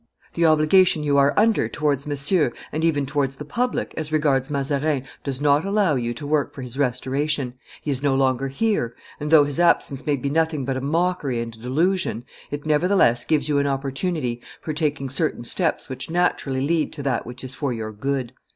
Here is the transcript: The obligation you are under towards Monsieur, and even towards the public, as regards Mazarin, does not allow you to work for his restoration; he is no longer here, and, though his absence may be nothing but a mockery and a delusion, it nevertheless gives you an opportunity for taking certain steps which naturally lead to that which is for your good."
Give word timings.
The 0.33 0.45
obligation 0.47 1.03
you 1.03 1.17
are 1.17 1.31
under 1.37 1.69
towards 1.69 2.07
Monsieur, 2.07 2.51
and 2.71 2.83
even 2.83 3.05
towards 3.05 3.35
the 3.35 3.45
public, 3.45 3.93
as 3.95 4.11
regards 4.11 4.49
Mazarin, 4.49 5.03
does 5.23 5.39
not 5.39 5.63
allow 5.63 5.93
you 5.93 6.11
to 6.15 6.25
work 6.25 6.55
for 6.55 6.63
his 6.63 6.75
restoration; 6.75 7.53
he 7.83 7.91
is 7.91 8.01
no 8.01 8.15
longer 8.15 8.47
here, 8.47 8.95
and, 9.19 9.29
though 9.29 9.43
his 9.43 9.59
absence 9.59 10.07
may 10.07 10.15
be 10.15 10.27
nothing 10.31 10.65
but 10.65 10.75
a 10.75 10.81
mockery 10.81 11.39
and 11.39 11.55
a 11.55 11.59
delusion, 11.59 12.25
it 12.49 12.65
nevertheless 12.65 13.23
gives 13.25 13.47
you 13.47 13.59
an 13.59 13.67
opportunity 13.67 14.41
for 14.59 14.73
taking 14.73 15.07
certain 15.07 15.43
steps 15.43 15.87
which 15.87 16.09
naturally 16.09 16.61
lead 16.61 16.91
to 16.93 17.03
that 17.03 17.27
which 17.27 17.43
is 17.43 17.53
for 17.53 17.71
your 17.71 17.91
good." 17.91 18.33